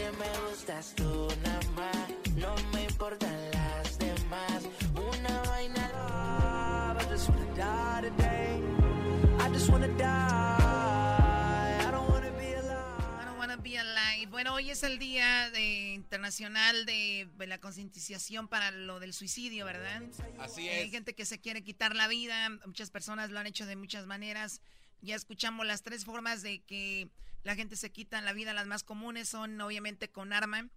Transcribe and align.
que 0.00 0.10
me 0.12 0.28
gustas 0.48 0.94
tú 0.94 1.28
nada 1.42 1.60
más. 1.76 2.08
No 2.36 2.54
me 2.72 2.84
importan 2.84 3.50
las 3.52 3.98
demás. 3.98 4.62
Una 4.94 5.42
vaina. 5.42 6.96
I 6.98 7.04
just 7.12 7.28
wanna 7.28 7.54
die 7.54 8.08
today. 8.08 8.62
I 9.40 9.48
just 9.52 9.68
wanna 9.68 9.88
die. 9.88 11.86
I 11.86 11.90
don't 11.90 12.08
wanna 12.08 12.30
be 12.32 12.54
alive. 12.54 13.20
I 13.20 13.24
don't 13.26 13.38
wanna 13.38 13.56
be 13.58 13.76
alive. 13.78 14.30
Bueno, 14.30 14.54
hoy 14.54 14.70
es 14.70 14.82
el 14.84 14.98
día 14.98 15.50
de, 15.50 15.92
internacional 15.92 16.86
de, 16.86 17.28
de 17.36 17.46
la 17.46 17.58
concientización 17.58 18.48
para 18.48 18.70
lo 18.70 19.00
del 19.00 19.12
suicidio, 19.12 19.66
¿verdad? 19.66 20.02
Así 20.38 20.66
Hay 20.68 20.86
es. 20.86 20.90
gente 20.90 21.14
que 21.14 21.26
se 21.26 21.40
quiere 21.40 21.62
quitar 21.62 21.94
la 21.94 22.08
vida. 22.08 22.48
Muchas 22.64 22.90
personas 22.90 23.30
lo 23.30 23.38
han 23.38 23.46
hecho 23.46 23.66
de 23.66 23.76
muchas 23.76 24.06
maneras. 24.06 24.62
Ya 25.02 25.14
escuchamos 25.14 25.66
las 25.66 25.82
tres 25.82 26.04
formas 26.04 26.42
de 26.42 26.60
que 26.60 27.08
la 27.42 27.54
gente 27.54 27.76
se 27.76 27.90
quita 27.90 28.20
la 28.20 28.32
vida. 28.32 28.52
Las 28.52 28.66
más 28.66 28.82
comunes 28.82 29.28
son 29.28 29.60
obviamente 29.60 30.10
con 30.10 30.32
arma 30.32 30.68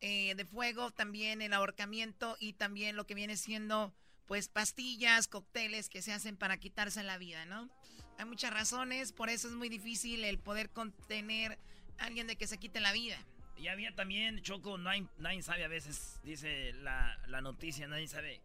eh, 0.00 0.34
de 0.34 0.44
fuego, 0.46 0.90
también 0.90 1.42
el 1.42 1.52
ahorcamiento 1.52 2.36
y 2.40 2.54
también 2.54 2.96
lo 2.96 3.06
que 3.06 3.14
viene 3.14 3.36
siendo 3.36 3.94
pues 4.26 4.48
pastillas, 4.48 5.28
cócteles 5.28 5.88
que 5.88 6.02
se 6.02 6.12
hacen 6.12 6.36
para 6.36 6.56
quitarse 6.56 7.02
la 7.02 7.18
vida, 7.18 7.44
¿no? 7.46 7.68
Hay 8.16 8.24
muchas 8.26 8.52
razones, 8.52 9.12
por 9.12 9.28
eso 9.28 9.48
es 9.48 9.54
muy 9.54 9.68
difícil 9.68 10.24
el 10.24 10.38
poder 10.38 10.70
contener 10.70 11.58
a 11.98 12.04
alguien 12.04 12.26
de 12.28 12.36
que 12.36 12.46
se 12.46 12.56
quite 12.56 12.80
la 12.80 12.92
vida. 12.92 13.18
Y 13.56 13.68
había 13.68 13.94
también, 13.94 14.40
Choco, 14.40 14.78
nadie, 14.78 15.06
nadie 15.18 15.42
sabe 15.42 15.64
a 15.64 15.68
veces, 15.68 16.20
dice 16.22 16.72
la, 16.74 17.18
la 17.26 17.40
noticia, 17.40 17.88
nadie 17.88 18.08
sabe 18.08 18.40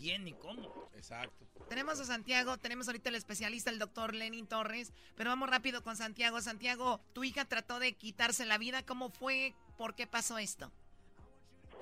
quién 0.00 0.24
ni 0.24 0.32
cómo. 0.32 0.88
Exacto. 0.94 1.44
Tenemos 1.68 2.00
a 2.00 2.04
Santiago, 2.04 2.56
tenemos 2.56 2.88
ahorita 2.88 3.10
el 3.10 3.14
especialista, 3.16 3.70
el 3.70 3.78
doctor 3.78 4.14
Lenin 4.14 4.46
Torres, 4.48 4.92
pero 5.14 5.30
vamos 5.30 5.50
rápido 5.50 5.82
con 5.82 5.96
Santiago. 5.96 6.40
Santiago, 6.40 7.00
tu 7.12 7.22
hija 7.22 7.44
trató 7.44 7.78
de 7.78 7.92
quitarse 7.94 8.46
la 8.46 8.58
vida, 8.58 8.84
¿cómo 8.84 9.10
fue? 9.10 9.54
¿Por 9.76 9.94
qué 9.94 10.06
pasó 10.06 10.38
esto? 10.38 10.70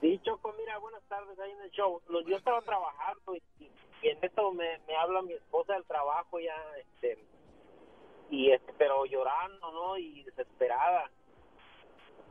Sí, 0.00 0.20
Choco, 0.24 0.52
mira, 0.58 0.78
buenas 0.78 1.02
tardes 1.08 1.38
ahí 1.38 1.50
en 1.52 1.60
el 1.62 1.70
show. 1.70 2.02
Lo- 2.08 2.20
Yo 2.22 2.36
estaba 2.36 2.60
trabajando 2.62 3.34
y, 3.36 3.42
y- 3.60 3.70
y 4.02 4.08
en 4.08 4.22
esto 4.22 4.52
me, 4.52 4.78
me 4.86 4.96
habla 4.96 5.22
mi 5.22 5.32
esposa 5.32 5.74
del 5.74 5.84
trabajo 5.84 6.38
ya, 6.40 6.54
este, 6.78 7.18
y 8.30 8.50
este, 8.50 8.72
pero 8.74 9.06
llorando, 9.06 9.72
¿no? 9.72 9.96
Y 9.96 10.22
desesperada. 10.24 11.10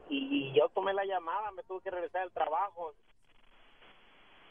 Y, 0.10 0.50
y 0.52 0.54
yo 0.54 0.70
tomé 0.70 0.94
la 0.94 1.04
llamada, 1.06 1.52
me 1.52 1.64
tuve 1.64 1.82
que 1.82 1.92
regresar 1.92 2.22
al 2.22 2.32
trabajo. 2.32 2.94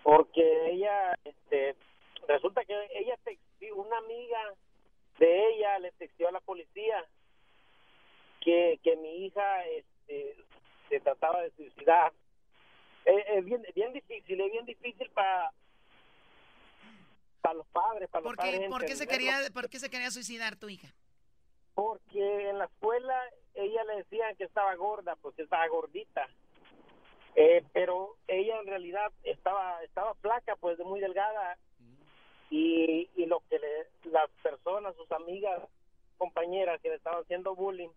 Porque 0.07 0.71
ella, 0.71 1.19
este, 1.25 1.75
resulta 2.29 2.65
que 2.65 2.75
ella, 2.95 3.17
texti- 3.25 3.73
una 3.75 3.99
amiga 3.99 4.55
de 5.19 5.49
ella 5.49 5.81
le 5.81 5.91
textió 5.91 6.29
a 6.29 6.31
la 6.31 6.39
policía 6.39 7.05
que, 8.41 8.79
que 8.85 8.95
mi 8.99 9.27
hija, 9.27 9.67
este, 9.67 10.37
se 10.89 11.01
trataba 11.01 11.43
de 11.43 11.51
suicidar 11.57 12.13
es, 13.05 13.25
es 13.35 13.45
bien, 13.45 13.67
bien 13.75 13.93
difícil, 13.93 14.41
es 14.41 14.53
bien 14.53 14.65
difícil 14.65 15.11
para 15.11 15.51
para 17.41 17.55
los 17.55 17.67
padres, 17.67 18.09
para 18.09 18.23
los 18.23 18.31
¿Por 18.31 18.37
padres 18.37 18.61
qué, 18.61 18.69
por 18.69 18.85
qué 18.85 18.95
se 18.95 19.07
quería, 19.09 19.39
¿Por 19.53 19.69
qué 19.69 19.81
se 19.81 19.91
quería 19.91 20.13
suicidar 20.13 20.55
tu 20.55 20.69
hija? 20.69 20.87
Porque 21.75 22.49
en 22.51 22.59
la 22.59 22.67
escuela 22.67 23.21
ella 23.55 23.83
le 23.85 23.97
decían 23.97 24.37
que 24.37 24.45
estaba 24.45 24.73
gorda, 24.77 25.17
pues 25.17 25.37
estaba 25.41 25.67
gordita. 25.67 26.29
Eh, 27.39 27.63
pero 27.75 28.17
ella 28.27 28.59
en 28.61 28.67
realidad 28.67 29.13
estaba 29.23 29.83
estaba 29.85 30.15
flaca, 30.15 30.57
pues 30.57 30.79
muy 30.81 31.01
delgada. 31.01 31.59
Y, 32.49 33.11
y 33.17 33.27
lo 33.27 33.43
que 33.51 33.59
le, 33.59 34.11
las 34.11 34.31
personas, 34.43 34.97
sus 34.97 35.11
amigas, 35.13 35.61
compañeras 36.17 36.81
que 36.81 36.89
le 36.89 36.95
estaban 36.95 37.23
haciendo 37.23 37.55
bullying, 37.55 37.91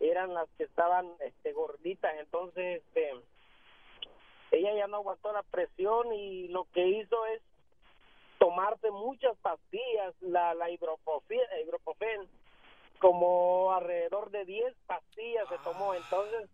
eran 0.00 0.32
las 0.32 0.48
que 0.56 0.64
estaban 0.64 1.10
este, 1.20 1.52
gorditas. 1.52 2.14
Entonces, 2.18 2.82
este, 2.86 3.12
ella 4.52 4.74
ya 4.74 4.86
no 4.86 4.98
aguantó 4.98 5.32
la 5.32 5.42
presión 5.42 6.12
y 6.12 6.48
lo 6.48 6.64
que 6.72 6.86
hizo 6.86 7.26
es 7.26 7.42
tomarse 8.38 8.90
muchas 8.90 9.36
pastillas, 9.38 10.14
la, 10.20 10.54
la 10.54 10.70
ibuprofen, 10.70 12.28
como 12.98 13.72
alrededor 13.72 14.30
de 14.30 14.44
10 14.46 14.74
pastillas 14.86 15.48
se 15.48 15.58
tomó. 15.58 15.92
Entonces, 15.94 16.48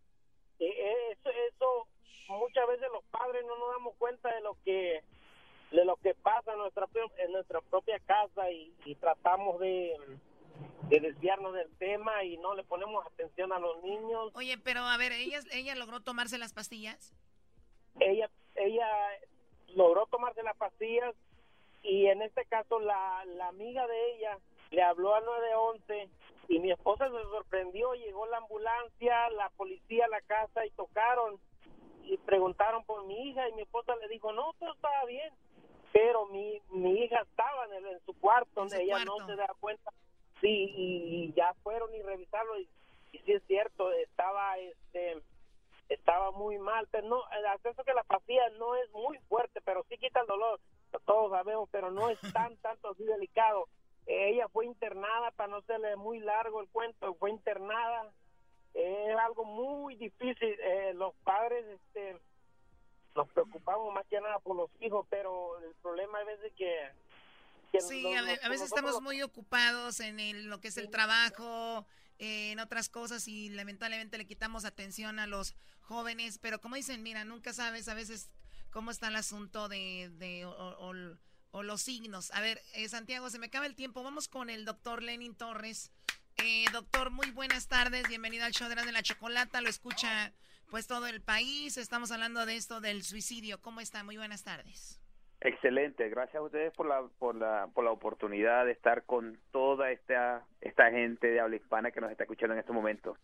eh, 0.58 0.66
eh, 0.66 1.12
eso, 1.12 1.30
eso 1.30 1.86
muchas 2.28 2.66
veces 2.68 2.88
los 2.92 3.04
padres 3.04 3.44
no 3.46 3.56
nos 3.58 3.72
damos 3.72 3.94
cuenta 3.96 4.34
de 4.34 4.40
lo 4.40 4.56
que 4.64 5.02
de 5.70 5.84
lo 5.84 5.96
que 5.96 6.14
pasa 6.14 6.52
en 6.52 6.58
nuestra 6.58 6.88
en 7.18 7.32
nuestra 7.32 7.60
propia 7.60 7.98
casa 8.00 8.50
y, 8.50 8.72
y 8.86 8.94
tratamos 8.94 9.60
de, 9.60 9.94
de 10.88 11.00
desviarnos 11.00 11.52
del 11.54 11.70
tema 11.76 12.24
y 12.24 12.38
no 12.38 12.54
le 12.54 12.64
ponemos 12.64 13.06
atención 13.06 13.52
a 13.52 13.58
los 13.58 13.82
niños. 13.82 14.32
Oye, 14.34 14.56
pero 14.58 14.80
a 14.80 14.96
ver, 14.96 15.12
¿ella, 15.12 15.40
ella 15.52 15.74
logró 15.74 16.00
tomarse 16.00 16.38
las 16.38 16.52
pastillas? 16.52 17.14
ella 18.00 18.30
ella 18.54 18.88
logró 19.74 20.06
tomarse 20.06 20.42
las 20.42 20.56
pastillas 20.56 21.14
y 21.82 22.06
en 22.06 22.22
este 22.22 22.44
caso 22.46 22.78
la, 22.80 23.24
la 23.26 23.48
amiga 23.48 23.86
de 23.86 24.14
ella 24.14 24.38
le 24.70 24.82
habló 24.82 25.14
al 25.14 25.24
911 25.24 26.08
y 26.48 26.58
mi 26.60 26.70
esposa 26.70 27.06
se 27.06 27.22
sorprendió, 27.24 27.92
llegó 27.94 28.26
la 28.26 28.38
ambulancia, 28.38 29.30
la 29.30 29.50
policía 29.50 30.06
a 30.06 30.08
la 30.08 30.20
casa 30.22 30.64
y 30.64 30.70
tocaron 30.70 31.38
y 32.08 32.16
preguntaron 32.18 32.84
por 32.84 33.04
mi 33.06 33.28
hija 33.28 33.48
y 33.48 33.52
mi 33.52 33.62
esposa 33.62 33.94
le 33.96 34.08
dijo, 34.08 34.32
no, 34.32 34.52
todo 34.58 34.72
estaba 34.72 35.04
bien, 35.04 35.32
pero 35.92 36.26
mi, 36.26 36.60
mi 36.70 36.92
hija 37.02 37.20
estaba 37.22 37.64
en, 37.66 37.72
el- 37.74 37.86
en 37.86 38.00
su 38.04 38.18
cuarto 38.20 38.50
donde 38.54 38.76
su 38.76 38.82
ella 38.82 39.04
no 39.04 39.16
se 39.26 39.36
da 39.36 39.48
cuenta, 39.60 39.92
sí, 40.40 40.72
y, 40.76 41.24
y 41.24 41.32
ya 41.34 41.54
fueron 41.62 41.94
y 41.94 42.02
revisarlo 42.02 42.58
y, 42.58 42.68
y 43.12 43.18
sí 43.20 43.32
es 43.32 43.42
cierto, 43.46 43.90
estaba 43.92 44.58
este 44.58 45.22
estaba 45.88 46.30
muy 46.32 46.58
mal, 46.58 46.86
pero 46.90 47.08
no, 47.08 47.22
el 47.30 47.46
acceso 47.46 47.82
que 47.82 47.94
la 47.94 48.02
pastilla 48.04 48.48
no 48.58 48.74
es 48.76 48.90
muy 48.92 49.18
fuerte, 49.28 49.60
pero 49.62 49.84
sí 49.88 49.96
quita 49.96 50.20
el 50.20 50.26
dolor, 50.26 50.60
todos 51.06 51.30
sabemos, 51.30 51.68
pero 51.72 51.90
no 51.90 52.10
es 52.10 52.18
tan, 52.32 52.56
tanto 52.62 52.90
así 52.90 53.04
delicado. 53.04 53.66
Ella 54.06 54.48
fue 54.48 54.66
internada, 54.66 55.30
para 55.32 55.48
no 55.48 55.62
serle 55.62 55.96
muy 55.96 56.18
largo 56.20 56.60
el 56.60 56.68
cuento, 56.68 57.14
fue 57.14 57.30
internada, 57.30 58.10
es 58.82 59.16
algo 59.18 59.44
muy 59.44 59.96
difícil, 59.96 60.56
Eh, 60.60 60.92
los 60.94 61.14
padres, 61.24 61.64
este, 61.66 62.18
nos 63.14 63.28
preocupamos 63.30 63.92
más 63.94 64.06
que 64.06 64.20
nada 64.20 64.38
por 64.38 64.56
los 64.56 64.70
hijos, 64.80 65.06
pero 65.10 65.58
el 65.58 65.74
problema 65.82 66.20
es 66.22 66.26
veces 66.26 66.52
que... 66.56 66.90
que 67.72 67.80
Sí, 67.80 68.02
los- 68.02 68.14
a, 68.14 68.46
a 68.46 68.48
veces 68.48 68.66
estamos 68.68 68.92
los- 68.92 69.02
muy 69.02 69.20
ocupados 69.22 70.00
en 70.00 70.20
el- 70.20 70.46
lo 70.46 70.60
que 70.60 70.68
es 70.68 70.76
el 70.78 70.90
trabajo, 70.90 71.86
eh, 72.18 72.52
en 72.52 72.60
otras 72.60 72.88
cosas 72.88 73.26
y 73.28 73.48
lamentablemente 73.50 74.18
le 74.18 74.26
quitamos 74.26 74.64
atención 74.64 75.18
a 75.18 75.26
los 75.26 75.54
jóvenes, 75.82 76.38
pero 76.38 76.60
como 76.60 76.76
dicen, 76.76 77.02
mira, 77.02 77.24
nunca 77.24 77.52
sabes 77.52 77.88
a 77.88 77.94
veces 77.94 78.30
cómo 78.70 78.90
está 78.90 79.08
el 79.08 79.16
asunto 79.16 79.68
de, 79.68 80.10
de 80.18 80.44
o, 80.46 80.50
o- 80.50 81.16
o 81.50 81.62
los 81.62 81.80
signos. 81.80 82.30
A 82.32 82.40
ver, 82.42 82.60
eh, 82.74 82.88
Santiago, 82.88 83.30
se 83.30 83.38
me 83.38 83.46
acaba 83.46 83.66
el 83.66 83.74
tiempo, 83.74 84.02
vamos 84.02 84.28
con 84.28 84.50
el 84.50 84.64
doctor 84.66 85.02
Lenin 85.02 85.34
Torres. 85.34 85.90
Eh, 86.44 86.66
doctor, 86.72 87.10
muy 87.10 87.30
buenas 87.32 87.66
tardes, 87.68 88.06
bienvenido 88.08 88.44
al 88.44 88.52
show 88.52 88.68
de 88.68 88.92
la 88.92 89.02
Chocolata, 89.02 89.60
lo 89.60 89.68
escucha 89.68 90.32
pues 90.70 90.86
todo 90.86 91.06
el 91.06 91.20
país, 91.20 91.76
estamos 91.78 92.12
hablando 92.12 92.44
de 92.46 92.56
esto 92.56 92.80
del 92.80 93.02
suicidio, 93.02 93.60
¿cómo 93.60 93.80
está? 93.80 94.04
Muy 94.04 94.16
buenas 94.16 94.44
tardes. 94.44 95.00
Excelente, 95.40 96.08
gracias 96.10 96.36
a 96.36 96.42
ustedes 96.42 96.72
por 96.74 96.86
la, 96.86 97.02
por 97.18 97.34
la, 97.34 97.68
por 97.74 97.84
la 97.84 97.90
oportunidad 97.90 98.66
de 98.66 98.72
estar 98.72 99.04
con 99.04 99.40
toda 99.50 99.90
esta, 99.90 100.46
esta 100.60 100.90
gente 100.90 101.26
de 101.28 101.40
habla 101.40 101.56
hispana 101.56 101.90
que 101.90 102.00
nos 102.00 102.10
está 102.10 102.24
escuchando 102.24 102.54
en 102.54 102.60
este 102.60 102.72
momento. 102.72 103.16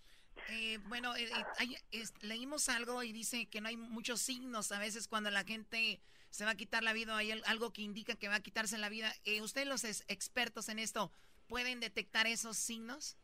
Eh, 0.49 0.79
bueno, 0.89 1.15
eh, 1.17 1.25
eh, 1.25 1.45
hay- 1.59 1.77
es- 1.93 2.15
leímos 2.23 2.69
algo 2.69 3.03
y 3.03 3.13
dice 3.13 3.47
que 3.47 3.61
no 3.61 3.69
hay 3.69 3.77
muchos 3.77 4.21
signos 4.21 4.73
a 4.73 4.79
veces 4.79 5.07
cuando 5.09 5.31
la 5.31 5.45
gente 5.45 6.01
se 6.31 6.45
va 6.45 6.53
a 6.53 6.57
quitar 6.57 6.83
la 6.83 6.93
vida, 6.93 7.17
hay 7.17 7.31
al- 7.33 7.43
algo 7.47 7.73
que 7.73 7.83
indica 7.83 8.17
que 8.17 8.29
va 8.29 8.37
a 8.37 8.41
quitarse 8.41 8.77
la 8.79 8.89
vida. 8.89 9.13
Eh, 9.25 9.41
¿Ustedes 9.43 9.67
los 9.69 9.85
es- 9.85 10.05
expertos 10.09 10.69
en 10.69 10.79
esto 10.79 11.13
pueden 11.55 11.79
detectar 11.79 12.27
esos 12.27 12.57
signos? 12.57 13.17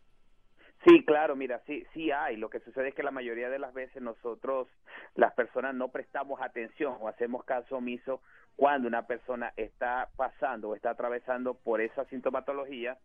Sí, 0.87 1.05
claro, 1.05 1.35
mira, 1.35 1.61
sí, 1.67 1.85
sí 1.93 2.13
hay. 2.13 2.37
Lo 2.37 2.49
que 2.49 2.61
sucede 2.61 2.91
es 2.91 2.95
que 2.95 3.03
la 3.03 3.11
mayoría 3.11 3.51
de 3.51 3.59
las 3.59 3.75
veces 3.75 4.01
nosotros, 4.01 4.69
las 5.17 5.35
personas, 5.35 5.75
no 5.75 5.89
prestamos 5.89 6.41
atención 6.41 6.97
o 7.01 7.09
hacemos 7.09 7.43
caso 7.45 7.79
omiso 7.79 8.23
cuando 8.55 8.87
una 8.87 9.09
persona 9.09 9.53
está 9.57 10.11
pasando 10.15 10.69
o 10.69 10.77
está 10.77 10.91
atravesando 10.91 11.55
por 11.55 11.81
esa 11.81 12.05
sintomatología 12.05 12.99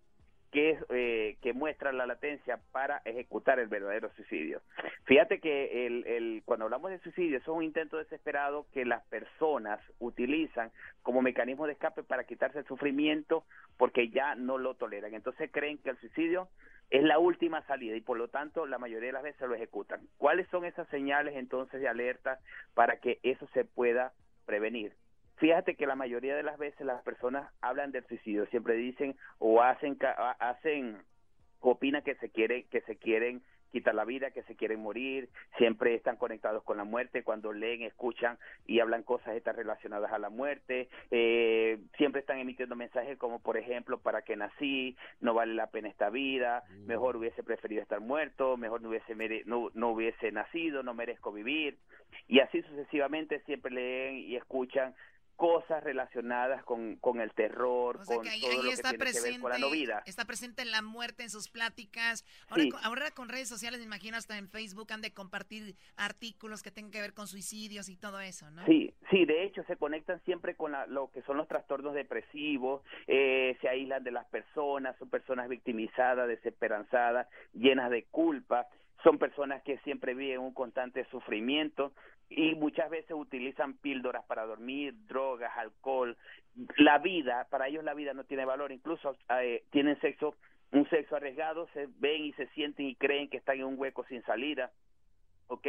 que 0.51 0.77
eh, 0.89 1.37
que 1.41 1.53
muestra 1.53 1.91
la 1.91 2.05
latencia 2.05 2.59
para 2.71 3.01
ejecutar 3.05 3.59
el 3.59 3.67
verdadero 3.67 4.09
suicidio. 4.15 4.61
Fíjate 5.05 5.39
que 5.39 5.85
el, 5.85 6.05
el, 6.07 6.43
cuando 6.45 6.65
hablamos 6.65 6.91
de 6.91 6.99
suicidio, 6.99 7.37
eso 7.37 7.51
es 7.51 7.57
un 7.57 7.63
intento 7.63 7.97
desesperado 7.97 8.65
que 8.73 8.85
las 8.85 9.03
personas 9.07 9.79
utilizan 9.99 10.71
como 11.03 11.21
mecanismo 11.21 11.67
de 11.67 11.73
escape 11.73 12.03
para 12.03 12.23
quitarse 12.23 12.59
el 12.59 12.65
sufrimiento 12.65 13.43
porque 13.77 14.09
ya 14.09 14.35
no 14.35 14.57
lo 14.57 14.75
toleran. 14.75 15.13
Entonces 15.13 15.49
creen 15.51 15.77
que 15.77 15.89
el 15.89 15.97
suicidio 15.97 16.47
es 16.89 17.03
la 17.03 17.19
última 17.19 17.61
salida 17.63 17.95
y 17.95 18.01
por 18.01 18.17
lo 18.17 18.27
tanto 18.27 18.65
la 18.65 18.77
mayoría 18.77 19.07
de 19.07 19.13
las 19.13 19.23
veces 19.23 19.47
lo 19.47 19.55
ejecutan. 19.55 20.01
¿Cuáles 20.17 20.47
son 20.49 20.65
esas 20.65 20.87
señales 20.89 21.35
entonces 21.35 21.81
de 21.81 21.87
alerta 21.87 22.39
para 22.73 22.97
que 22.97 23.19
eso 23.23 23.47
se 23.53 23.65
pueda 23.65 24.13
prevenir? 24.45 24.93
Fíjate 25.37 25.75
que 25.75 25.87
la 25.87 25.95
mayoría 25.95 26.35
de 26.35 26.43
las 26.43 26.57
veces 26.57 26.85
las 26.85 27.03
personas 27.03 27.51
hablan 27.61 27.91
del 27.91 28.05
suicidio, 28.07 28.45
siempre 28.47 28.75
dicen 28.75 29.15
o 29.39 29.61
hacen 29.61 29.97
hacen 30.39 30.97
opinan 31.59 32.03
que 32.03 32.15
se 32.15 32.29
quieren 32.29 32.65
que 32.69 32.81
se 32.81 32.97
quieren 32.97 33.41
quitar 33.75 33.93
la 33.93 34.05
vida, 34.05 34.31
que 34.31 34.43
se 34.43 34.55
quieren 34.55 34.79
morir, 34.79 35.27
siempre 35.57 35.95
están 35.95 36.15
conectados 36.15 36.63
con 36.63 36.77
la 36.77 36.85
muerte, 36.85 37.23
cuando 37.23 37.51
leen, 37.51 37.81
escuchan 37.81 38.37
y 38.65 38.79
hablan 38.79 39.03
cosas 39.03 39.35
están 39.35 39.57
relacionadas 39.57 40.13
a 40.13 40.17
la 40.17 40.29
muerte, 40.29 40.87
eh, 41.11 41.79
siempre 41.97 42.21
están 42.21 42.37
emitiendo 42.39 42.77
mensajes 42.77 43.17
como 43.17 43.39
por 43.39 43.57
ejemplo, 43.57 43.99
para 43.99 44.21
que 44.21 44.37
nací, 44.37 44.95
no 45.19 45.33
vale 45.33 45.55
la 45.55 45.71
pena 45.71 45.89
esta 45.89 46.09
vida, 46.09 46.63
mm. 46.69 46.85
mejor 46.85 47.17
hubiese 47.17 47.43
preferido 47.43 47.81
estar 47.81 47.99
muerto, 47.99 48.55
mejor 48.55 48.81
no 48.81 48.87
hubiese, 48.87 49.13
no, 49.45 49.69
no 49.73 49.89
hubiese 49.89 50.31
nacido, 50.31 50.81
no 50.81 50.93
merezco 50.93 51.33
vivir, 51.33 51.77
y 52.29 52.39
así 52.39 52.61
sucesivamente 52.61 53.41
siempre 53.41 53.73
leen 53.73 54.19
y 54.19 54.37
escuchan 54.37 54.95
cosas 55.35 55.83
relacionadas 55.83 56.63
con, 56.63 56.95
con 56.97 57.19
el 57.19 57.31
terror, 57.33 57.97
con 58.05 58.23
todo 58.23 58.63
lo 58.63 58.71
está 58.71 58.91
que 58.91 58.97
presente, 58.97 59.29
que 59.29 59.33
ver 59.33 59.41
con 59.41 59.61
la 59.61 59.69
vida. 59.69 60.03
Está 60.05 60.25
presente 60.25 60.61
en 60.61 60.71
la 60.71 60.81
muerte, 60.81 61.23
en 61.23 61.29
sus 61.29 61.49
pláticas. 61.49 62.25
Ahora, 62.49 62.63
ahora 62.83 63.11
con 63.11 63.29
redes 63.29 63.49
sociales, 63.49 63.79
me 63.79 63.85
imagino 63.85 64.17
hasta 64.17 64.37
en 64.37 64.49
Facebook 64.49 64.91
han 64.91 65.01
de 65.01 65.13
compartir 65.13 65.75
artículos 65.97 66.63
que 66.63 66.71
tengan 66.71 66.91
que 66.91 67.01
ver 67.01 67.13
con 67.13 67.27
suicidios 67.27 67.89
y 67.89 67.97
todo 67.97 68.19
eso, 68.19 68.49
¿no? 68.51 68.65
Sí, 68.65 68.93
sí, 69.09 69.25
de 69.25 69.43
hecho 69.43 69.63
se 69.63 69.75
conectan 69.75 70.21
siempre 70.23 70.55
con 70.55 70.73
lo 70.87 71.11
que 71.11 71.21
son 71.23 71.37
los 71.37 71.47
trastornos 71.47 71.93
depresivos, 71.93 72.81
eh, 73.07 73.57
se 73.61 73.67
aíslan 73.67 74.03
de 74.03 74.11
las 74.11 74.25
personas, 74.27 74.97
son 74.97 75.09
personas 75.09 75.49
victimizadas, 75.49 76.27
desesperanzadas, 76.27 77.27
llenas 77.53 77.89
de 77.91 78.03
culpa 78.05 78.67
son 79.03 79.19
personas 79.19 79.61
que 79.61 79.77
siempre 79.79 80.15
viven 80.15 80.39
un 80.39 80.53
constante 80.53 81.05
sufrimiento 81.11 81.93
y 82.29 82.55
muchas 82.55 82.89
veces 82.89 83.11
utilizan 83.11 83.73
píldoras 83.73 84.23
para 84.25 84.45
dormir, 84.45 84.93
drogas, 85.07 85.51
alcohol. 85.57 86.17
La 86.77 86.97
vida, 86.97 87.47
para 87.49 87.67
ellos 87.67 87.83
la 87.83 87.93
vida 87.93 88.13
no 88.13 88.23
tiene 88.23 88.45
valor, 88.45 88.71
incluso 88.71 89.15
eh, 89.41 89.63
tienen 89.71 89.99
sexo, 90.01 90.35
un 90.71 90.89
sexo 90.89 91.15
arriesgado, 91.15 91.67
se 91.73 91.87
ven 91.99 92.25
y 92.25 92.33
se 92.33 92.47
sienten 92.47 92.87
y 92.87 92.95
creen 92.95 93.29
que 93.29 93.37
están 93.37 93.57
en 93.57 93.65
un 93.65 93.79
hueco 93.79 94.05
sin 94.05 94.23
salida, 94.23 94.71
¿ok? 95.47 95.67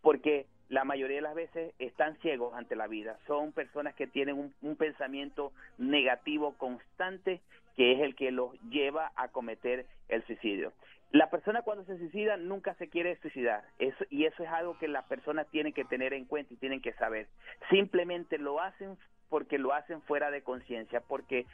Porque 0.00 0.46
la 0.68 0.84
mayoría 0.84 1.16
de 1.16 1.22
las 1.22 1.34
veces 1.34 1.74
están 1.78 2.16
ciegos 2.18 2.54
ante 2.54 2.76
la 2.76 2.86
vida, 2.86 3.18
son 3.26 3.52
personas 3.52 3.94
que 3.94 4.06
tienen 4.06 4.38
un, 4.38 4.54
un 4.62 4.76
pensamiento 4.76 5.52
negativo 5.78 6.54
constante 6.56 7.40
que 7.76 7.92
es 7.92 8.00
el 8.00 8.16
que 8.16 8.30
los 8.30 8.58
lleva 8.70 9.12
a 9.16 9.28
cometer 9.28 9.86
el 10.08 10.24
suicidio. 10.24 10.72
La 11.12 11.30
persona 11.30 11.62
cuando 11.62 11.84
se 11.84 11.98
suicida 11.98 12.36
nunca 12.36 12.74
se 12.74 12.88
quiere 12.88 13.16
suicidar 13.20 13.64
eso, 13.78 14.04
y 14.10 14.24
eso 14.24 14.42
es 14.42 14.48
algo 14.50 14.78
que 14.78 14.88
las 14.88 15.04
personas 15.04 15.46
tienen 15.50 15.72
que 15.72 15.84
tener 15.84 16.12
en 16.12 16.24
cuenta 16.24 16.52
y 16.52 16.56
tienen 16.56 16.82
que 16.82 16.92
saber. 16.94 17.28
Simplemente 17.70 18.38
lo 18.38 18.60
hacen 18.60 18.96
porque 19.28 19.58
lo 19.58 19.72
hacen 19.72 20.02
fuera 20.02 20.30
de 20.30 20.42
conciencia, 20.42 21.00
porque 21.00 21.46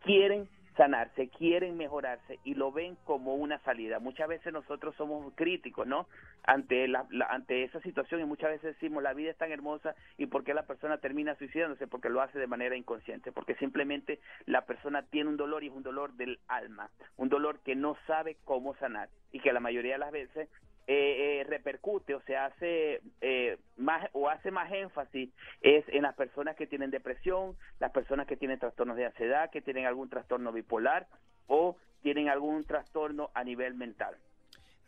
quieren 0.00 0.48
sanarse, 0.78 1.28
quieren 1.28 1.76
mejorarse 1.76 2.38
y 2.44 2.54
lo 2.54 2.70
ven 2.70 2.96
como 3.04 3.34
una 3.34 3.58
salida. 3.64 3.98
Muchas 3.98 4.28
veces 4.28 4.52
nosotros 4.52 4.94
somos 4.96 5.34
críticos, 5.34 5.88
¿no? 5.88 6.06
Ante 6.44 6.86
la, 6.86 7.04
ante 7.28 7.64
esa 7.64 7.80
situación 7.80 8.20
y 8.20 8.24
muchas 8.24 8.50
veces 8.50 8.74
decimos 8.74 9.02
la 9.02 9.12
vida 9.12 9.32
es 9.32 9.36
tan 9.36 9.50
hermosa 9.50 9.96
y 10.16 10.26
por 10.26 10.44
qué 10.44 10.54
la 10.54 10.66
persona 10.66 10.98
termina 10.98 11.34
suicidándose 11.34 11.88
porque 11.88 12.08
lo 12.08 12.22
hace 12.22 12.38
de 12.38 12.46
manera 12.46 12.76
inconsciente, 12.76 13.32
porque 13.32 13.56
simplemente 13.56 14.20
la 14.46 14.66
persona 14.66 15.02
tiene 15.02 15.28
un 15.28 15.36
dolor 15.36 15.64
y 15.64 15.66
es 15.66 15.74
un 15.74 15.82
dolor 15.82 16.12
del 16.12 16.38
alma, 16.46 16.88
un 17.16 17.28
dolor 17.28 17.58
que 17.58 17.74
no 17.74 17.96
sabe 18.06 18.36
cómo 18.44 18.76
sanar 18.76 19.08
y 19.32 19.40
que 19.40 19.52
la 19.52 19.60
mayoría 19.60 19.94
de 19.94 19.98
las 19.98 20.12
veces 20.12 20.48
eh, 20.90 21.40
eh, 21.40 21.44
repercute 21.44 22.14
o 22.14 22.22
se 22.22 22.34
hace 22.34 23.02
eh, 23.20 23.58
más 23.76 24.08
o 24.14 24.30
hace 24.30 24.50
más 24.50 24.72
énfasis 24.72 25.28
es 25.60 25.84
en 25.88 26.00
las 26.00 26.14
personas 26.14 26.56
que 26.56 26.66
tienen 26.66 26.90
depresión, 26.90 27.58
las 27.78 27.90
personas 27.90 28.26
que 28.26 28.38
tienen 28.38 28.58
trastornos 28.58 28.96
de 28.96 29.04
ansiedad, 29.04 29.50
que 29.50 29.60
tienen 29.60 29.84
algún 29.84 30.08
trastorno 30.08 30.50
bipolar 30.50 31.06
o 31.46 31.76
tienen 32.00 32.30
algún 32.30 32.64
trastorno 32.64 33.30
a 33.34 33.44
nivel 33.44 33.74
mental, 33.74 34.16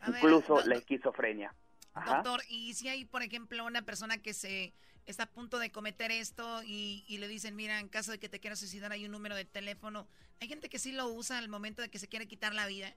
incluso 0.07 0.65
la 0.65 0.73
esquizofrenia. 0.73 1.53
Doctor, 1.93 2.41
y 2.49 2.73
si 2.73 2.87
hay, 2.87 3.05
por 3.05 3.21
ejemplo, 3.21 3.63
una 3.63 3.83
persona 3.83 4.17
que 4.17 4.33
se 4.33 4.73
está 5.05 5.25
a 5.25 5.31
punto 5.31 5.59
de 5.59 5.71
cometer 5.71 6.09
esto 6.09 6.63
y, 6.63 7.05
y, 7.07 7.19
le 7.19 7.27
dicen, 7.27 7.55
mira, 7.55 7.79
en 7.79 7.89
caso 7.89 8.11
de 8.11 8.17
que 8.17 8.27
te 8.27 8.39
quieras 8.39 8.57
suicidar 8.57 8.91
hay 8.91 9.05
un 9.05 9.11
número 9.11 9.35
de 9.35 9.45
teléfono, 9.45 10.07
hay 10.39 10.47
gente 10.47 10.67
que 10.67 10.79
sí 10.79 10.93
lo 10.93 11.09
usa 11.09 11.37
al 11.37 11.47
momento 11.47 11.83
de 11.83 11.91
que 11.91 11.99
se 11.99 12.07
quiere 12.07 12.27
quitar 12.27 12.55
la 12.55 12.65
vida. 12.65 12.95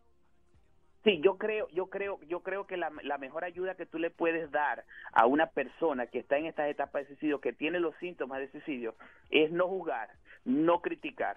Sí, 1.04 1.20
yo 1.22 1.36
creo, 1.36 1.68
yo 1.68 1.86
creo, 1.88 2.18
yo 2.28 2.40
creo 2.40 2.66
que 2.66 2.78
la, 2.78 2.88
mejor 3.18 3.44
ayuda 3.44 3.74
que 3.74 3.84
tú 3.84 3.98
le 3.98 4.08
puedes 4.08 4.50
dar 4.50 4.84
a 5.12 5.26
una 5.26 5.48
persona 5.48 6.06
que 6.06 6.18
está 6.18 6.38
en 6.38 6.46
esta 6.46 6.66
etapa 6.66 6.98
de 6.98 7.06
suicidio, 7.06 7.42
que 7.42 7.52
tiene 7.52 7.78
los 7.78 7.94
síntomas 7.96 8.38
de 8.40 8.50
suicidio, 8.50 8.94
es 9.30 9.52
no 9.52 9.68
juzgar, 9.68 10.08
no 10.46 10.80
criticar, 10.80 11.36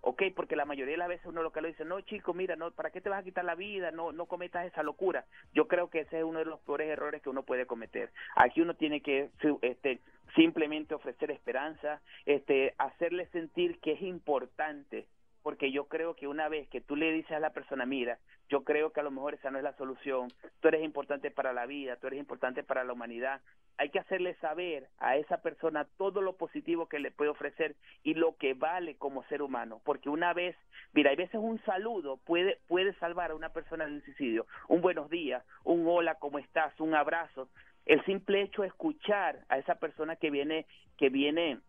¿ok? 0.00 0.24
Porque 0.34 0.56
la 0.56 0.64
mayoría 0.64 0.94
de 0.94 0.98
las 0.98 1.08
veces 1.08 1.26
uno 1.26 1.44
lo 1.44 1.52
que 1.52 1.62
le 1.62 1.68
dice, 1.68 1.84
no, 1.84 2.00
chico, 2.00 2.34
mira, 2.34 2.56
no, 2.56 2.72
¿para 2.72 2.90
qué 2.90 3.00
te 3.00 3.08
vas 3.08 3.20
a 3.20 3.24
quitar 3.24 3.44
la 3.44 3.54
vida? 3.54 3.92
No, 3.92 4.10
no 4.10 4.26
cometas 4.26 4.66
esa 4.66 4.82
locura. 4.82 5.24
Yo 5.52 5.68
creo 5.68 5.90
que 5.90 6.00
ese 6.00 6.18
es 6.18 6.24
uno 6.24 6.40
de 6.40 6.46
los 6.46 6.58
peores 6.62 6.88
errores 6.88 7.22
que 7.22 7.30
uno 7.30 7.44
puede 7.44 7.66
cometer. 7.66 8.10
Aquí 8.34 8.62
uno 8.62 8.74
tiene 8.74 9.00
que, 9.00 9.30
este, 9.62 10.00
simplemente 10.34 10.92
ofrecer 10.92 11.30
esperanza, 11.30 12.00
este, 12.26 12.74
hacerle 12.78 13.26
sentir 13.26 13.78
que 13.78 13.92
es 13.92 14.02
importante 14.02 15.06
porque 15.44 15.70
yo 15.70 15.84
creo 15.88 16.16
que 16.16 16.26
una 16.26 16.48
vez 16.48 16.66
que 16.70 16.80
tú 16.80 16.96
le 16.96 17.12
dices 17.12 17.32
a 17.32 17.38
la 17.38 17.52
persona, 17.52 17.84
mira, 17.84 18.18
yo 18.48 18.64
creo 18.64 18.92
que 18.92 19.00
a 19.00 19.02
lo 19.02 19.10
mejor 19.10 19.34
esa 19.34 19.50
no 19.50 19.58
es 19.58 19.64
la 19.64 19.76
solución, 19.76 20.32
tú 20.60 20.68
eres 20.68 20.82
importante 20.82 21.30
para 21.30 21.52
la 21.52 21.66
vida, 21.66 21.96
tú 21.96 22.06
eres 22.06 22.18
importante 22.18 22.62
para 22.62 22.82
la 22.82 22.94
humanidad, 22.94 23.42
hay 23.76 23.90
que 23.90 23.98
hacerle 23.98 24.34
saber 24.36 24.88
a 24.98 25.18
esa 25.18 25.42
persona 25.42 25.86
todo 25.98 26.22
lo 26.22 26.38
positivo 26.38 26.88
que 26.88 26.98
le 26.98 27.10
puede 27.10 27.30
ofrecer 27.30 27.76
y 28.02 28.14
lo 28.14 28.36
que 28.38 28.54
vale 28.54 28.96
como 28.96 29.22
ser 29.24 29.42
humano, 29.42 29.82
porque 29.84 30.08
una 30.08 30.32
vez, 30.32 30.56
mira, 30.94 31.10
hay 31.10 31.16
veces 31.16 31.38
un 31.38 31.62
saludo 31.64 32.16
puede, 32.24 32.58
puede 32.66 32.94
salvar 32.94 33.32
a 33.32 33.34
una 33.34 33.50
persona 33.50 33.84
del 33.84 34.02
suicidio, 34.02 34.46
un 34.68 34.80
buenos 34.80 35.10
días, 35.10 35.44
un 35.62 35.86
hola, 35.86 36.14
¿cómo 36.14 36.38
estás?, 36.38 36.72
un 36.80 36.94
abrazo, 36.94 37.50
el 37.84 38.02
simple 38.06 38.40
hecho 38.40 38.62
de 38.62 38.68
escuchar 38.68 39.40
a 39.50 39.58
esa 39.58 39.74
persona 39.74 40.16
que 40.16 40.30
viene, 40.30 40.64
que 40.96 41.10
viene 41.10 41.60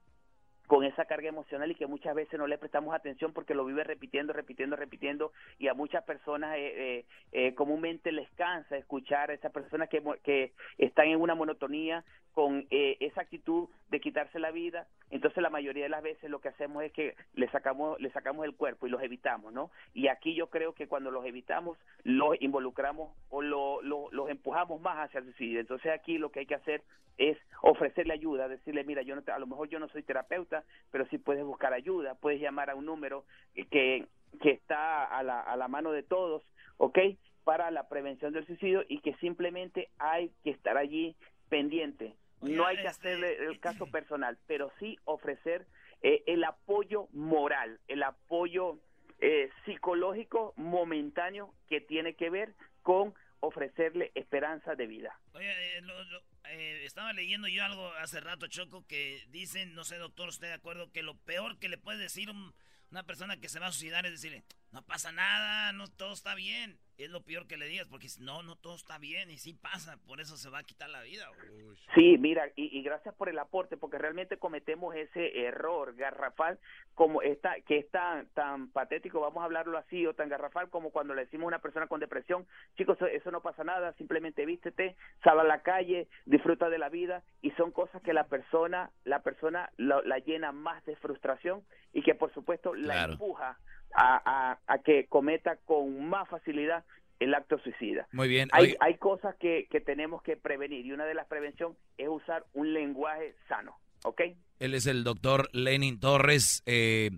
con 0.67 0.83
esa 0.83 1.06
carga 1.06 1.29
emocional 1.29 1.71
y 1.71 1.75
que 1.75 1.88
muchas 1.88 2.15
veces 2.15 2.39
no 2.39 2.47
le 2.47 2.57
prestamos 2.57 2.94
atención 2.94 3.33
porque 3.33 3.53
lo 3.53 3.65
vive 3.65 3.83
repitiendo, 3.83 4.33
repitiendo, 4.33 4.75
repitiendo 4.75 5.31
y 5.59 5.67
a 5.67 5.73
muchas 5.73 6.03
personas 6.03 6.57
eh, 6.57 6.73
eh, 6.75 7.06
eh, 7.31 7.56
comúnmente 7.56 8.12
les 8.12 8.29
cansa 8.31 8.77
escuchar 8.77 9.29
a 9.29 9.33
esas 9.33 9.51
personas 9.51 9.89
que, 9.89 10.51
están 10.77 11.07
en 11.07 11.21
una 11.21 11.35
monotonía 11.35 12.03
con 12.33 12.67
esa 12.69 13.21
actitud 13.21 13.69
de 13.89 14.01
quitarse 14.01 14.39
la 14.39 14.51
vida, 14.51 14.88
entonces 15.09 15.41
la 15.41 15.50
mayoría 15.50 15.83
de 15.83 15.89
las 15.89 16.03
veces 16.03 16.29
lo 16.29 16.39
que 16.39 16.50
hacemos 16.50 16.83
es 16.83 16.91
que 16.91 17.15
le 17.33 17.50
sacamos, 17.50 18.00
le 18.01 18.09
sacamos 18.12 18.45
el 18.45 18.56
cuerpo 18.56 18.88
y 18.88 18.89
los 18.89 19.01
evitamos, 19.01 19.53
¿no? 19.53 19.71
Y 19.94 20.09
aquí 20.09 20.35
yo 20.35 20.47
creo 20.47 20.73
que 20.73 20.88
cuando 20.88 21.12
los 21.12 21.25
evitamos, 21.25 21.77
los 22.03 22.39
involucramos 22.41 23.13
o 23.29 23.41
lo, 23.41 23.81
los 23.81 24.29
empujamos 24.29 24.81
más 24.81 24.97
hacia 24.97 25.19
el 25.19 25.25
suicidio. 25.25 25.59
Entonces 25.59 25.91
aquí 25.91 26.17
lo 26.17 26.31
que 26.31 26.41
hay 26.41 26.45
que 26.45 26.56
hacer 26.56 26.83
es 27.17 27.38
ofrecerle 27.62 28.13
ayuda, 28.13 28.48
decirle, 28.48 28.84
mira, 28.84 29.01
yo 29.01 29.15
no 29.15 29.24
a 29.34 29.39
lo 29.39 29.48
mejor 29.48 29.69
yo 29.69 29.79
no 29.79 29.88
soy 29.89 30.03
terapeuta, 30.03 30.54
pero 30.91 31.05
sí 31.07 31.17
puedes 31.17 31.43
buscar 31.43 31.74
ayuda, 31.74 32.15
puedes 32.15 32.39
llamar 32.39 32.69
a 32.69 32.75
un 32.75 32.85
número 32.85 33.25
que, 33.53 34.05
que 34.41 34.51
está 34.51 35.05
a 35.05 35.24
la, 35.24 35.41
a 35.41 35.57
la 35.57 35.67
mano 35.67 35.91
de 35.91 36.03
todos, 36.03 36.43
¿ok? 36.77 37.00
Para 37.43 37.71
la 37.71 37.88
prevención 37.89 38.33
del 38.33 38.45
suicidio 38.45 38.83
y 38.88 39.00
que 39.00 39.15
simplemente 39.15 39.89
hay 39.97 40.31
que 40.43 40.51
estar 40.51 40.77
allí 40.77 41.15
pendiente. 41.50 42.15
No 42.41 42.65
hay 42.65 42.77
que 42.77 42.88
este, 42.88 43.09
hacerle 43.09 43.45
el 43.45 43.59
caso 43.59 43.88
personal, 43.88 44.38
pero 44.47 44.71
sí 44.79 44.97
ofrecer 45.05 45.65
eh, 46.01 46.24
el 46.27 46.43
apoyo 46.43 47.07
moral, 47.12 47.79
el 47.88 48.03
apoyo 48.03 48.77
eh, 49.19 49.50
psicológico 49.65 50.53
momentáneo 50.57 51.53
que 51.67 51.81
tiene 51.81 52.15
que 52.15 52.29
ver 52.29 52.53
con 52.83 53.13
ofrecerle 53.39 54.12
esperanza 54.15 54.75
de 54.75 54.88
vida. 54.88 55.19
Oye, 55.33 55.50
eh, 55.77 55.81
eh, 56.55 56.85
estaba 56.85 57.13
leyendo 57.13 57.47
yo 57.47 57.63
algo 57.63 57.91
hace 57.95 58.19
rato, 58.19 58.47
Choco, 58.47 58.85
que 58.88 59.25
dicen, 59.29 59.75
no 59.75 59.83
sé, 59.83 59.97
doctor, 59.97 60.29
¿usted 60.29 60.47
de 60.47 60.53
acuerdo? 60.53 60.91
Que 60.91 61.03
lo 61.03 61.17
peor 61.17 61.59
que 61.59 61.69
le 61.69 61.77
puede 61.77 62.00
decir 62.00 62.29
una 62.91 63.03
persona 63.03 63.38
que 63.38 63.50
se 63.50 63.59
va 63.59 63.67
a 63.67 63.71
suicidar 63.71 64.05
es 64.05 64.13
decirle, 64.13 64.45
no 64.71 64.81
pasa 64.85 65.12
nada, 65.12 65.74
no 65.74 65.88
todo 65.88 66.13
está 66.13 66.33
bien 66.35 66.79
es 66.97 67.09
lo 67.09 67.21
peor 67.21 67.47
que 67.47 67.57
le 67.57 67.67
digas, 67.67 67.87
porque 67.89 68.07
no, 68.19 68.43
no 68.43 68.55
todo 68.55 68.75
está 68.75 68.97
bien 68.97 69.29
y 69.29 69.37
sí 69.37 69.53
pasa, 69.53 69.97
por 70.07 70.21
eso 70.21 70.37
se 70.37 70.49
va 70.49 70.59
a 70.59 70.63
quitar 70.63 70.89
la 70.89 71.01
vida. 71.01 71.27
Sí, 71.93 72.17
mira, 72.17 72.49
y, 72.55 72.81
gracias 72.83 73.13
por 73.15 73.29
el 73.29 73.39
aporte, 73.39 73.77
porque 73.77 73.97
realmente 73.97 74.37
cometemos 74.37 74.95
ese 74.95 75.45
error 75.45 75.95
garrafal 75.95 76.59
como 76.93 77.21
esta, 77.21 77.59
que 77.61 77.79
es 77.79 77.89
tan, 77.91 78.27
tan 78.29 78.69
patético, 78.69 79.19
vamos 79.19 79.41
a 79.41 79.45
hablarlo 79.45 79.77
así, 79.77 80.05
o 80.05 80.13
tan 80.13 80.29
garrafal 80.29 80.69
como 80.69 80.91
cuando 80.91 81.13
le 81.13 81.25
decimos 81.25 81.45
a 81.45 81.47
una 81.47 81.59
persona 81.59 81.87
con 81.87 81.99
depresión, 81.99 82.45
chicos, 82.77 82.97
eso 83.11 83.31
no 83.31 83.41
pasa 83.41 83.63
nada, 83.63 83.93
simplemente 83.93 84.45
vístete, 84.45 84.95
sal 85.23 85.39
a 85.39 85.43
la 85.43 85.61
calle, 85.61 86.07
disfruta 86.25 86.69
de 86.69 86.77
la 86.77 86.89
vida, 86.89 87.23
y 87.41 87.51
son 87.51 87.71
cosas 87.71 88.01
que 88.01 88.13
la 88.13 88.27
persona, 88.27 88.91
la 89.03 89.21
persona 89.21 89.69
la 89.77 90.19
llena 90.19 90.51
más 90.51 90.83
de 90.85 90.95
frustración 90.95 91.63
y 91.93 92.01
que 92.01 92.15
por 92.15 92.33
supuesto 92.33 92.73
la 92.73 93.05
empuja 93.05 93.57
a, 93.94 94.58
a, 94.68 94.77
que 94.80 95.08
cometa 95.08 95.58
con 95.65 96.08
más 96.08 96.27
facilidad 96.30 96.84
el 97.20 97.34
acto 97.34 97.58
suicida. 97.60 98.08
Muy 98.12 98.27
bien. 98.27 98.50
Hay, 98.51 98.75
hay 98.80 98.98
cosas 98.98 99.36
que, 99.38 99.68
que 99.70 99.80
tenemos 99.80 100.22
que 100.22 100.36
prevenir 100.36 100.86
y 100.86 100.92
una 100.92 101.06
de 101.06 101.13
las 101.13 101.27
prevenciones 101.27 101.77
es 101.98 102.10
usar 102.10 102.46
un 102.54 102.74
lenguaje 102.74 103.36
sano, 103.48 103.77
¿ok? 104.04 104.22
Él 104.60 104.74
es 104.74 104.86
el 104.88 105.04
doctor 105.04 105.50
Lenin 105.54 106.00
Torres. 106.00 106.62
Eh, 106.65 107.12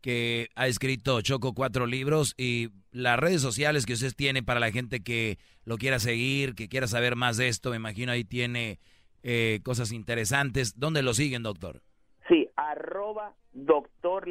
que 0.00 0.48
ha 0.54 0.68
escrito 0.68 1.20
Choco 1.22 1.54
cuatro 1.54 1.86
libros 1.86 2.34
y 2.36 2.68
las 2.92 3.18
redes 3.18 3.42
sociales 3.42 3.84
que 3.84 3.94
usted 3.94 4.12
tiene 4.16 4.42
para 4.42 4.60
la 4.60 4.70
gente 4.70 5.02
que 5.02 5.38
lo 5.64 5.76
quiera 5.76 5.98
seguir, 5.98 6.54
que 6.54 6.68
quiera 6.68 6.86
saber 6.86 7.16
más 7.16 7.36
de 7.36 7.48
esto, 7.48 7.70
me 7.70 7.76
imagino 7.76 8.12
ahí 8.12 8.24
tiene 8.24 8.78
eh, 9.22 9.60
cosas 9.64 9.92
interesantes. 9.92 10.78
¿Dónde 10.78 11.02
lo 11.02 11.14
siguen, 11.14 11.42
doctor? 11.42 11.82
Sí, 12.28 12.48
arroba 12.56 13.34
doctor 13.52 14.28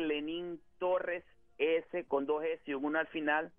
Torres 0.79 1.24
S 1.57 2.05
con 2.05 2.25
dos 2.25 2.43
S 2.43 2.61
y 2.65 2.73
un 2.73 2.95
al 2.95 3.07
final 3.07 3.51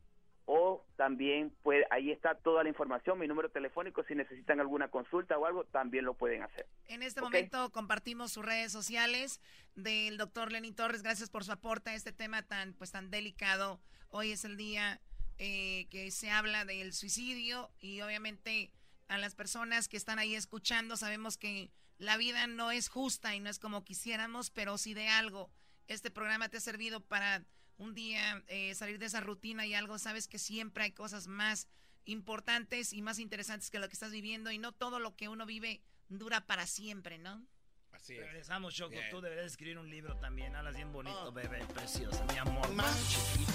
o 0.51 0.83
también 0.97 1.53
puede, 1.63 1.87
ahí 1.91 2.11
está 2.11 2.35
toda 2.37 2.63
la 2.63 2.71
información, 2.71 3.19
mi 3.19 3.29
número 3.29 3.51
telefónico, 3.51 4.03
si 4.05 4.15
necesitan 4.15 4.61
alguna 4.61 4.89
consulta 4.89 5.37
o 5.37 5.45
algo, 5.45 5.65
también 5.65 6.07
lo 6.07 6.15
pueden 6.15 6.43
hacer. 6.43 6.67
En 6.87 7.03
este 7.03 7.21
momento 7.21 7.71
compartimos 7.71 8.33
sus 8.33 8.47
redes 8.47 8.73
sociales 8.73 9.43
del 9.75 10.17
doctor 10.17 10.51
Lenín 10.51 10.75
Torres, 10.75 11.03
gracias 11.03 11.29
por 11.29 11.45
su 11.45 11.53
aporte 11.53 11.91
a 11.91 11.95
este 11.95 12.13
tema 12.13 12.43
tan, 12.43 12.73
pues, 12.73 12.91
tan 12.91 13.11
delicado. 13.11 13.79
Hoy 14.09 14.33
es 14.33 14.47
el 14.47 14.57
día 14.57 15.03
eh, 15.37 15.87
que 15.91 16.11
se 16.11 16.31
habla 16.31 16.65
del 16.65 16.95
suicidio 16.95 17.71
y 17.79 18.01
obviamente 18.01 18.73
a 19.09 19.19
las 19.19 19.35
personas 19.35 19.87
que 19.87 19.99
están 19.99 20.19
ahí 20.19 20.35
escuchando 20.35 20.97
sabemos 20.97 21.37
que 21.37 21.71
la 21.99 22.17
vida 22.17 22.47
no 22.47 22.71
es 22.71 22.89
justa 22.89 23.35
y 23.35 23.41
no 23.41 23.51
es 23.51 23.59
como 23.59 23.85
quisiéramos, 23.85 24.51
pero 24.51 24.79
si 24.79 24.95
de 24.95 25.09
algo 25.09 25.51
este 25.89 26.11
programa 26.11 26.49
te 26.49 26.57
ha 26.57 26.61
servido 26.61 27.01
para 27.01 27.45
un 27.79 27.95
día 27.95 28.43
eh, 28.49 28.75
salir 28.75 28.99
de 28.99 29.07
esa 29.07 29.21
rutina 29.21 29.65
y 29.67 29.75
algo, 29.75 29.99
sabes 29.99 30.29
que 30.29 30.39
siempre 30.39 30.85
hay 30.85 30.93
cosas 30.93 31.27
más 31.27 31.69
importantes 32.05 32.93
y 32.93 33.03
más 33.03 33.19
interesantes 33.19 33.71
que 33.71 33.79
lo 33.79 33.89
que 33.89 33.95
estás 33.95 34.13
viviendo 34.13 34.51
y 34.51 34.59
no 34.59 34.73
todo 34.73 34.99
lo 34.99 35.17
que 35.17 35.29
uno 35.29 35.47
vive 35.47 35.81
dura 36.09 36.47
para 36.47 36.67
siempre, 36.67 37.19
¿no? 37.19 37.47
Así 37.93 38.15
es. 38.15 38.21
Regresamos, 38.21 38.75
Choco. 38.75 38.97
Tú 39.11 39.21
deberías 39.21 39.47
escribir 39.47 39.79
un 39.79 39.91
libro 39.91 40.17
también. 40.17 40.55
Hablas 40.55 40.77
bien 40.77 40.93
bonito, 40.93 41.29
oh. 41.29 41.33
bebé. 41.33 41.65
Preciosa, 41.75 42.25
mi 42.33 42.39
amor. 42.39 42.71
Más 42.73 43.09
chiquita. 43.09 43.53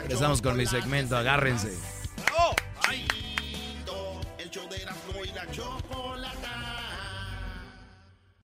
Regresamos 0.00 0.42
con 0.42 0.56
mi 0.56 0.66
segmento. 0.66 1.16
Agárrense. 1.16 1.78
El 4.38 4.50
show 4.50 4.68
de 4.68 4.84
la 5.32 5.50
chocolata 5.50 6.71